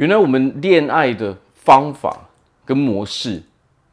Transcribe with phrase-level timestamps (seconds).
[0.00, 2.30] 原来我们恋爱的方法
[2.64, 3.42] 跟模式，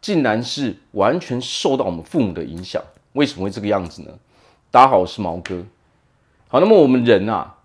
[0.00, 2.82] 竟然是完全受到我们父母的影响。
[3.12, 4.18] 为什么会这个样子呢？
[4.70, 5.62] 大家好，我是毛哥。
[6.48, 7.56] 好，那么我们人啊，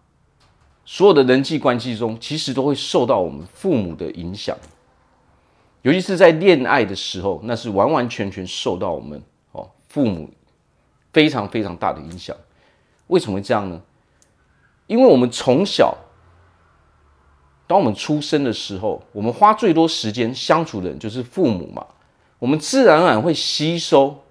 [0.83, 4.57] 所有的人际关系中，其实都会受到我们父母的影响。
[5.83, 9.23] 尤其是在恋爱的时候，那是完完全全受到我们
[9.53, 10.29] 哦父母
[11.13, 12.35] 非常非常大的影响。
[13.07, 13.81] 为什么会这样呢？
[14.87, 15.97] 因为我们从小，
[17.67, 21.85] 当我们出生的时候，我们花最多时间相处的人就是父母嘛，
[22.39, 24.23] 我们自然而然会吸收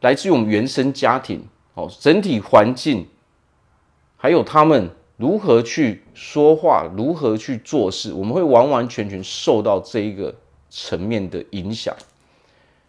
[0.00, 1.44] 来自于我们原生家庭
[1.74, 3.06] 哦整体环境，
[4.16, 4.90] 还有他们。
[5.18, 10.34] 如何去说话，如何去做事，我们会完完全全受到这一个
[10.68, 11.96] 层面的影响。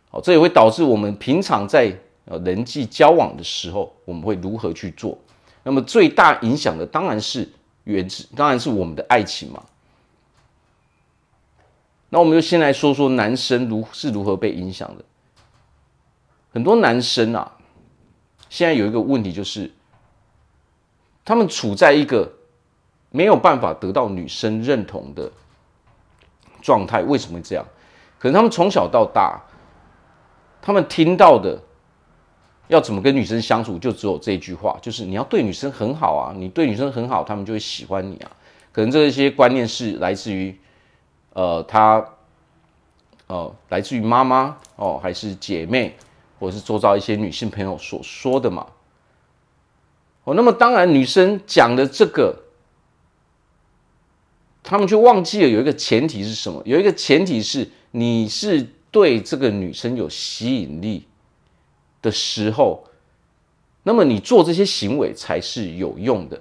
[0.10, 1.90] 好，这也会导致我们平常在
[2.26, 5.18] 呃人际交往的时候，我们会如何去做。
[5.64, 7.50] 那么最大影响的当然是
[7.88, 9.64] 原子，当然是我们的爱情嘛。
[12.10, 15.04] 那我们就先来说说男生如是如何被影响的。
[16.54, 17.58] 很多男生啊，
[18.50, 19.72] 现在有一个问题就是。
[21.26, 22.32] 他们处在一个
[23.10, 25.30] 没有办法得到女生认同的
[26.62, 27.66] 状态，为什么会这样？
[28.18, 29.42] 可能他们从小到大，
[30.62, 31.62] 他们听到的
[32.68, 38.32] 要怎么跟女生相处，就只有这一句话，就是你要对女生很好啊，你对女生很好，他们就会喜欢你啊。
[38.72, 40.56] 可能这些观念是来自于，
[41.34, 42.06] 呃，他，
[43.28, 45.96] 呃，来自于妈妈哦，还是姐妹，
[46.40, 48.68] 或者是周遭一些女性朋友所说的嘛。
[50.26, 52.38] 哦，那么当然，女生讲的这个，
[54.62, 56.62] 他们却忘记了有一个前提是什么？
[56.66, 61.08] 有一个前提是，你是对这个女生有吸引力
[62.08, 62.86] 的时候，
[63.84, 66.40] 那么你做这些行为才是有用的。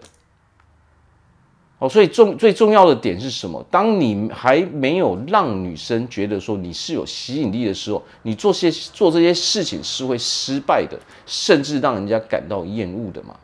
[1.79, 3.63] 哦，所以重最重要的点是什么？
[3.71, 13.37] 当你还没有让女生觉得说你是有吸引力的时候，你做些做这些事情是会失败的，甚至让人家感到厌恶的嘛。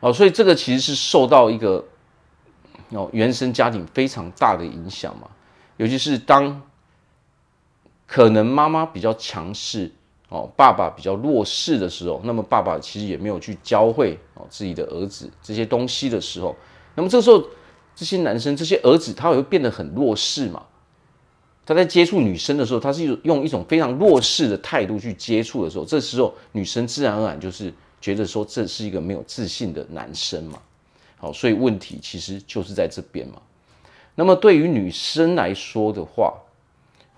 [0.00, 1.82] 哦，所以这个其实是受到一个
[2.90, 5.26] 哦原生家庭非常大的影响嘛，
[5.78, 6.60] 尤其是当
[8.12, 9.90] 可能妈妈比较强势
[10.28, 16.54] 哦，爸爸比较弱势的时候，那么爸爸其实也没有去教会哦自己的儿子这些东西的时候，
[16.94, 17.42] 那么这时候
[17.96, 20.62] 这些男生这些儿子他也会变得很弱势嘛，
[21.64, 27.72] 他在接触女生的时候，他是用一种非常弱势的态度去接触的时候，这时候女生自然而然就是。
[28.02, 30.58] 觉得说这是一个没有自信的男生嘛，
[31.18, 33.40] 好，所以问题其实就是在这边嘛。
[34.16, 36.34] 那么对于女生来说的话，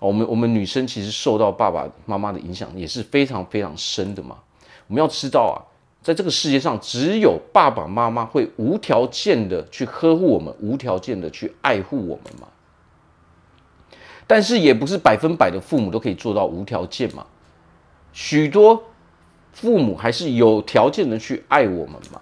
[0.05, 4.37] 我们我们女生其实受到爸爸妈妈的影响也是非常非常深的嘛。
[4.87, 5.57] 我们要知道啊，
[6.01, 12.47] 在这个世界上，只有爸爸妈妈会无条件的去呵护我们，无条件的去爱护我们嘛。
[14.27, 17.25] 但是也不是百分百的父母都可以做到无条件嘛，
[18.13, 18.83] 许多。
[19.55, 22.19] 父母还是有条件的去爱我们嘛，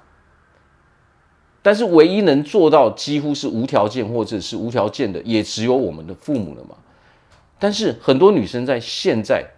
[1.63, 6.75] 但是唯一能做到几乎是无条件或者是无条件的，也只有我们的父母了嘛。
[7.59, 9.52] 但是很多女生在现在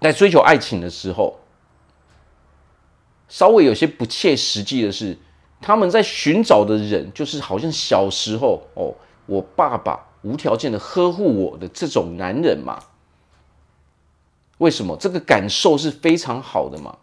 [0.00, 1.40] 在追求爱情的时候，
[3.28, 5.18] 稍微有些不切实际的是，
[5.60, 8.94] 他们在寻找的人就是好像小时候哦，
[9.26, 12.82] 我爸爸无条件的呵护我的这种男人嘛。
[14.58, 16.98] 为什么这个感受是非常好的嘛？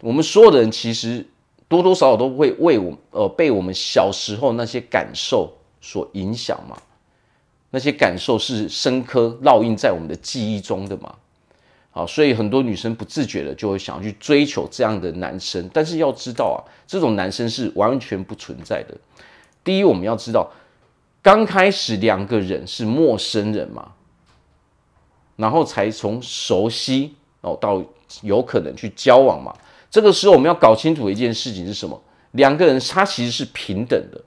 [0.00, 1.26] 我们所有的人其实
[1.68, 6.76] 多多少少都会为我呃被我们小时候那些感受所影响嘛，
[7.72, 11.12] 那些感受是深刻烙印在我们的记忆中的嘛。
[11.90, 18.96] 好，所以很多女生不自觉的就会想要去追求这样的男生，但是要知道啊，这种男生是完全不存在的。
[19.64, 20.48] 第一，我们要知道，
[21.20, 23.92] 刚开始两个人是陌生人嘛。
[25.34, 27.82] 然后才从熟悉哦到
[28.20, 29.52] 有可能去交往嘛，
[29.90, 32.00] 这个时候我们要搞清楚一件事情是什么？
[32.32, 34.22] 两个人他其实是平等的，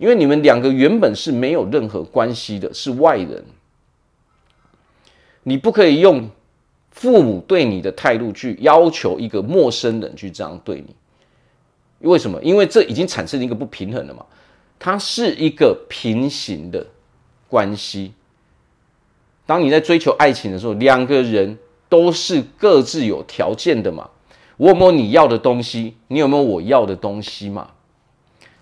[0.00, 3.44] 因为你们两个原本是没有任何关系的，是外人。
[5.42, 6.26] 你不可以用
[6.90, 12.42] 父母对你的态度去要求一个陌生人去这样对你，为什么？
[12.42, 14.24] 因为这已经产生了一个不平衡了嘛，
[14.78, 16.86] 它是一个平行的
[17.46, 18.14] 关系。
[19.44, 21.58] 当你在追求爱情的时候，两个人
[21.90, 24.08] 都是各自有条件的嘛。
[24.56, 25.94] 我有没有你要的东西？
[26.08, 27.70] 你有没有我要的东西嘛？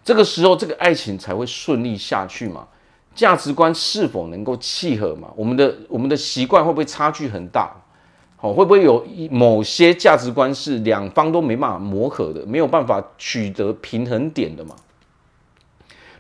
[0.09, 2.67] 这个时候，这个爱情才会顺利下去嘛。
[3.15, 5.29] 价值观是否能够契合嘛？
[5.37, 7.77] 我们的我们的习惯会不会差距很大？
[8.39, 14.75] 好，会不会有某些价值观是两方都没办法磨合的，没有办法取得平衡点的嘛？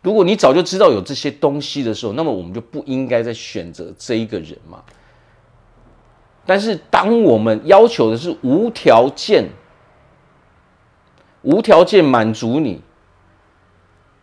[0.02, 4.82] 如果你早就知道有这些东西的时候，那么我们就不应该再选择这一个人嘛。
[6.44, 9.48] 但是，当我们要求的是无条件、
[11.40, 12.82] 无条件满足你、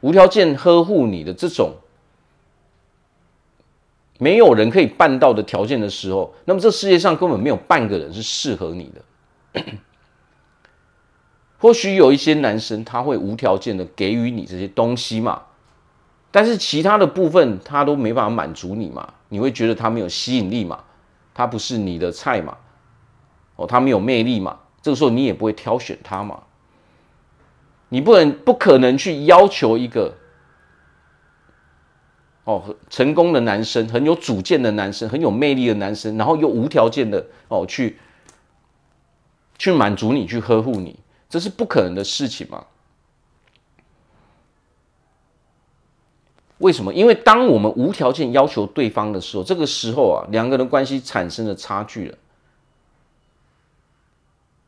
[0.05, 1.73] 无条件呵护你的这种。
[4.19, 9.63] 没有人可以办到的条件的时候，那么这世界上根本没有半个人是适合你的。
[11.57, 15.41] 或许有一些男生他会无条件的给予你这些东西嘛，
[16.29, 20.83] 但是其他的部分他都没办法满足你嘛，你会觉得他没有吸引力嘛，
[21.33, 22.55] 他不是你的菜嘛，
[23.55, 26.43] 哦，他没有魅力嘛，这个时候你也不会挑选他嘛，
[27.89, 30.15] 你不能不可能去要求一个。
[32.43, 37.97] 哦，成功的男生，很有主见的男生，很有魅力的男生，然后又无条件的哦去
[39.57, 42.63] 去满足你，去呵护你，这是不可能的事情嘛？
[46.59, 46.93] 为什么？
[46.93, 52.17] 因为当我们无条件要求对方的时候，这个时候啊，两个人关系产生了差距了。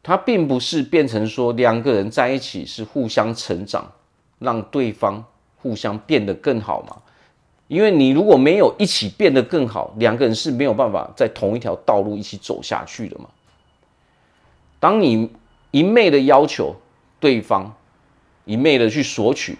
[0.07, 3.91] 他并不是变成说两个人在一起是互相成长，
[4.39, 5.21] 让对方
[5.57, 6.95] 互相变得更好嘛？
[7.67, 13.25] 因为你如果没有一起变得更好，两个人是没有办法在同一条道路一起走下去的嘛。
[14.79, 15.29] 当你
[15.71, 16.73] 一昧的要求
[17.19, 17.75] 对方，
[18.45, 19.57] 一昧的去索取，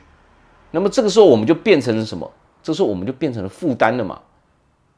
[0.71, 2.31] 那么这个时候我们就变成了什么？
[2.63, 4.21] 这时候我们就变成了负担了嘛，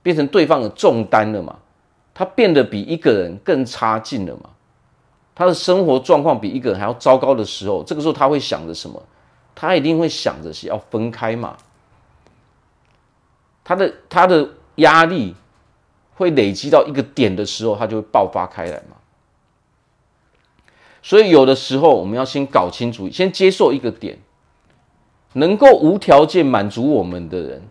[0.03, 1.57] 变成对方的重担了嘛。
[2.13, 4.51] 他变得比一个人更差劲了嘛。
[5.39, 9.01] 他的生活状况比一个人还要糟糕的时候，这个时候他会想着什么？
[9.55, 11.55] 他一定会想着是要分开嘛。
[13.63, 15.33] 他的他的压力
[16.15, 18.97] 会累积到一个点的时候，他就会爆发开来嘛。
[21.01, 24.19] 所以有的时候我们要先搞清楚，先接受一个点，
[25.31, 27.61] 能够无条件满足我们的人，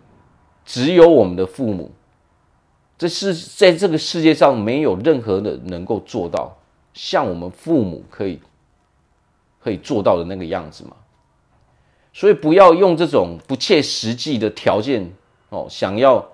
[0.65, 1.91] 只有我们的父母。
[2.97, 6.57] 这是在这个世界上没有任何人能够做到
[6.99, 8.41] 像我们父母可以
[9.63, 10.97] 可以做到的那个样子嘛。
[12.13, 15.09] 所以不要用这种不切实际的条件。
[15.51, 16.29] 哦，想要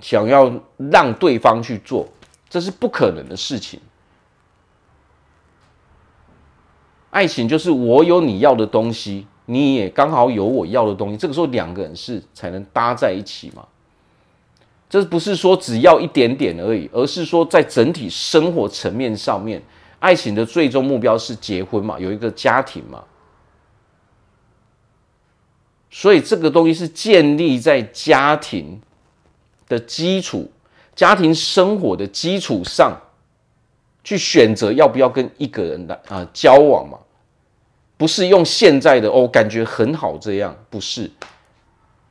[0.00, 2.06] 想要让对方去做，
[2.50, 3.80] 这是不可能的事情。
[7.08, 13.66] 爱情就是我有你要的东西，你也刚好有我要的东西，这个时候两个人是才能搭在一起嘛。
[14.94, 19.60] 这不是说只要一点点而已，而是说在整体生活层面上面，
[19.98, 23.02] 爱情的最终目标是结婚嘛，有一个家庭嘛。
[25.90, 28.80] 所以这个东西是建立在家庭
[29.66, 30.48] 的基础、
[30.94, 32.96] 家庭生活的基础上，
[34.04, 36.96] 去选择要不要跟一个人来啊交往嘛？
[37.96, 41.10] 不是用现在的哦，感觉很好这样，不是。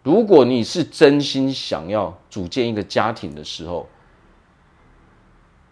[0.03, 3.87] 如果你是真心想要组建一个家庭的时候，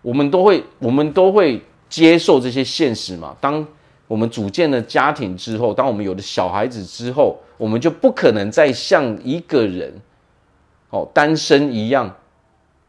[0.02, 3.36] 我们都会，我们都会接受这些现实嘛。
[3.42, 3.68] 当
[4.08, 9.94] 我们组建了家庭之后，当我们有了小孩子之后，我们就不可能再像一个人，
[10.90, 12.16] 哦，单身一样，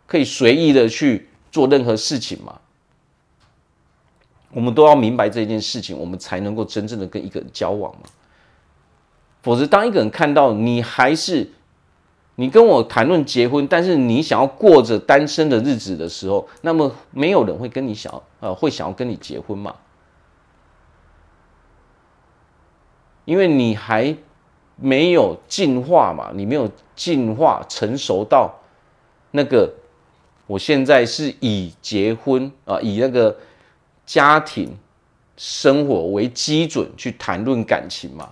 [0.06, 2.60] 可以随意的去做任何事情嘛。
[4.52, 8.02] 我们都要明白这件事情，我们才能够真正的跟一个人交往嘛。
[9.42, 11.50] 否则，当一个人看到你还是
[12.36, 19.74] 你跟我谈论结婚，但是你想要过着单身的日子的时候，那么没有人会跟你想，呃，会想要跟你结婚嘛。
[23.24, 24.16] 因为你还
[24.76, 28.52] 没有进化嘛，你没有进化成熟到
[29.32, 29.72] 那个，
[30.46, 33.36] 我现在是以结婚啊，以那个
[34.06, 34.76] 家庭
[35.36, 38.30] 生活为基准去谈论感情嘛。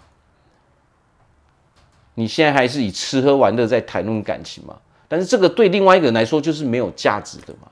[2.20, 4.76] 你现在还是以吃喝玩乐在谈论感情嘛？
[5.08, 7.68] 但是这个对另外一个人来说就是没有价值的嘛。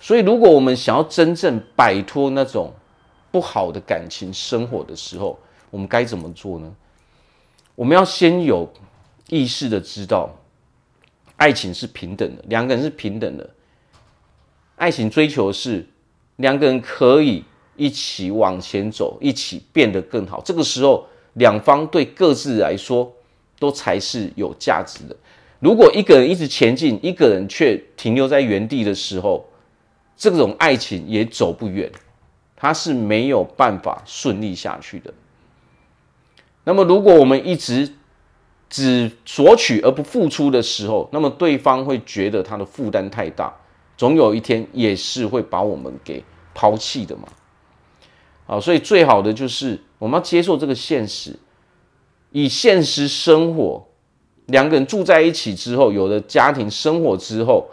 [0.00, 2.72] 所以，如果我们想要真正摆脱那种
[3.30, 5.38] 不好的感情生活的时候，
[5.70, 6.74] 我们该怎么做呢？
[7.76, 8.68] 我们要先有
[9.28, 10.28] 意识的知道，
[11.36, 13.48] 爱情是平等的，两个人是平等的。
[14.74, 15.86] 爱情追求是
[16.36, 17.44] 两个人可以
[17.76, 20.40] 一起往前走，一起变得更好。
[20.44, 23.12] 这个时候，两方对各自来说
[23.58, 25.16] 都才是有价值的。
[25.60, 29.44] 如果一个人一直前进，一个人却停留在原地的时候，
[30.16, 31.90] 这种爱情也走不远，
[32.56, 35.12] 它是没有办法顺利下去的。
[36.64, 37.90] 那么，如果我们一直
[38.68, 43.52] 只索取而不付出的时候，那么对方会觉得他的负担太大，
[43.96, 46.22] 总有一天也是会把我们给
[46.54, 47.26] 抛弃的嘛。
[48.46, 51.34] 好，所以最好的就是我们要接受这个现实，
[52.30, 53.86] 以现实生活，
[54.46, 57.68] 两个人住在一起之后，有了家庭生活之后，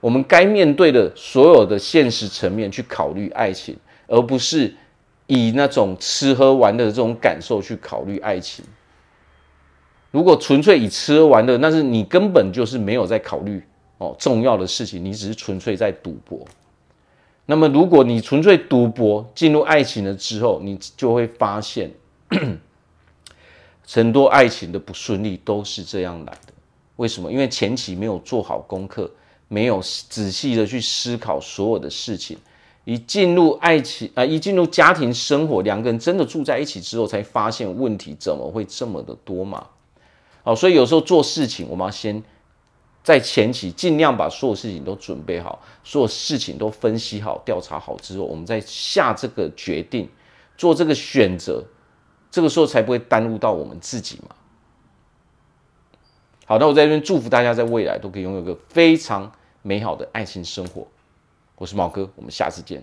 [0.00, 4.74] 我们该面对的所有的现实层面去考虑爱情，而不是
[5.26, 8.64] 以那种吃喝玩乐的这种感受去考虑爱情。
[10.10, 13.62] 如果纯粹以吃喝玩乐，那是你根本就是没有在考虑
[13.98, 16.44] 哦重要的事情，你只是纯粹在赌博。
[17.46, 21.90] 那么，如果你纯粹赌博进入爱情了之后，你就会发现，
[23.92, 26.52] 很多爱情的不顺利都是这样来的。
[26.96, 27.32] 为什么？
[27.32, 29.10] 因为前期没有做好功课，
[29.48, 32.38] 没有仔细的去思考所有的事情。
[32.84, 39.66] 一进入爱情啊、一进入家庭生活，两个人真的住在一起之后，才发现问题怎么会这么的多嘛？
[40.42, 42.22] 好，所以有时候做事情，我们要先
[43.02, 50.08] 在前期尽量把所有事情都准备好，所有事情都分析好、调查好之后，我们再下这个决定，
[50.56, 51.62] 做这个选择，
[52.30, 54.34] 这个时候才不会耽误到我们自己嘛。
[56.46, 59.30] 好，那我在这边祝福大家，在未来都可以拥有一个非常
[59.62, 60.86] 美好的爱情生活。
[61.56, 62.82] 我是毛哥，我们下次见。